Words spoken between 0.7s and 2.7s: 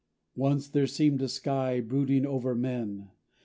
seemed a sky, Brooding over